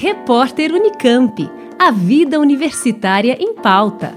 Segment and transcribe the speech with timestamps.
[0.00, 1.50] Repórter Unicamp.
[1.76, 4.16] A vida universitária em pauta.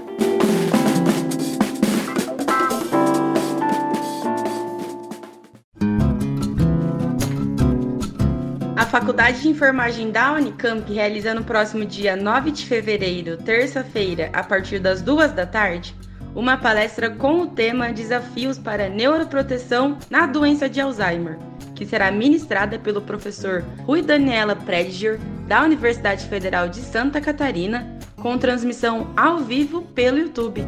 [8.76, 14.44] A Faculdade de Enfermagem da Unicamp realiza no próximo dia 9 de fevereiro, terça-feira, a
[14.44, 15.96] partir das duas da tarde,
[16.32, 21.38] uma palestra com o tema Desafios para Neuroproteção na Doença de Alzheimer,
[21.74, 25.18] que será ministrada pelo professor Rui Daniela Prediger,
[25.52, 30.64] da Universidade Federal de Santa Catarina, com transmissão ao vivo pelo YouTube.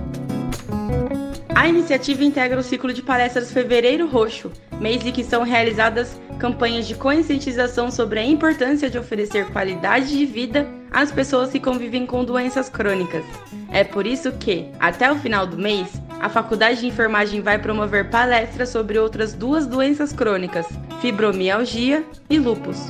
[1.54, 6.86] A iniciativa integra o ciclo de palestras Fevereiro Roxo, mês em que são realizadas campanhas
[6.86, 12.22] de conscientização sobre a importância de oferecer qualidade de vida às pessoas que convivem com
[12.22, 13.24] doenças crônicas.
[13.72, 15.88] É por isso que, até o final do mês,
[16.20, 20.66] a Faculdade de Enfermagem vai promover palestras sobre outras duas doenças crônicas,
[21.00, 22.86] fibromialgia e lúpus.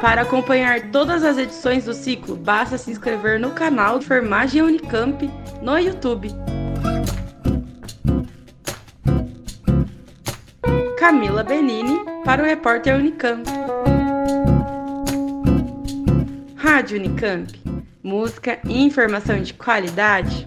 [0.00, 5.28] Para acompanhar todas as edições do ciclo, basta se inscrever no canal Enfermagem Unicamp
[5.60, 6.30] no YouTube.
[10.96, 13.42] Camila Benini para o repórter Unicamp.
[16.54, 17.52] Rádio Unicamp.
[18.00, 20.46] Música e informação de qualidade.